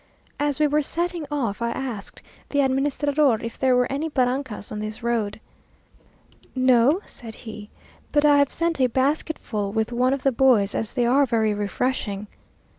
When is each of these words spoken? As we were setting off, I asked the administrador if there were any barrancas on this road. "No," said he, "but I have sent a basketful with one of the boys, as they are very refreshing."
As 0.39 0.59
we 0.59 0.65
were 0.65 0.81
setting 0.81 1.27
off, 1.29 1.61
I 1.61 1.69
asked 1.69 2.23
the 2.49 2.61
administrador 2.63 3.39
if 3.41 3.59
there 3.59 3.75
were 3.75 3.85
any 3.91 4.09
barrancas 4.09 4.71
on 4.71 4.79
this 4.79 5.03
road. 5.03 5.39
"No," 6.55 7.01
said 7.05 7.35
he, 7.35 7.69
"but 8.11 8.25
I 8.25 8.39
have 8.39 8.49
sent 8.51 8.81
a 8.81 8.87
basketful 8.87 9.71
with 9.71 9.91
one 9.91 10.11
of 10.11 10.23
the 10.23 10.31
boys, 10.31 10.73
as 10.73 10.93
they 10.93 11.05
are 11.05 11.27
very 11.27 11.53
refreshing." 11.53 12.25